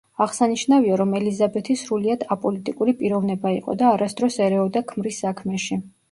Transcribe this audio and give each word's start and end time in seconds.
აღსანიშნავია, 0.23 0.93
რომ 0.99 1.11
ელიზაბეთი 1.17 1.75
სრულიად 1.81 2.23
აპოლიტიკური 2.35 2.95
პიროვნება 3.01 3.51
იყო 3.57 3.75
და 3.83 3.91
არასდროს 3.97 4.39
ერეოდა 4.47 4.83
ქმრის 4.93 5.21
საქმეში. 5.25 5.79